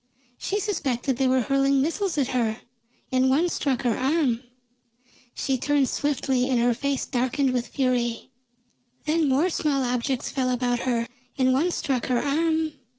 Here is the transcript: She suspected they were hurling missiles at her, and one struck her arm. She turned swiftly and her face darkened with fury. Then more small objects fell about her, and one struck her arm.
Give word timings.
She 0.39 0.59
suspected 0.59 1.17
they 1.17 1.27
were 1.27 1.41
hurling 1.41 1.79
missiles 1.79 2.17
at 2.17 2.29
her, 2.29 2.61
and 3.11 3.29
one 3.29 3.49
struck 3.49 3.83
her 3.83 3.95
arm. 3.95 4.41
She 5.35 5.59
turned 5.59 5.89
swiftly 5.89 6.49
and 6.49 6.59
her 6.59 6.73
face 6.73 7.05
darkened 7.05 7.51
with 7.53 7.67
fury. 7.67 8.31
Then 9.05 9.29
more 9.29 9.51
small 9.51 9.83
objects 9.83 10.31
fell 10.31 10.49
about 10.49 10.79
her, 10.89 11.07
and 11.37 11.53
one 11.53 11.69
struck 11.69 12.07
her 12.07 12.17
arm. 12.19 12.73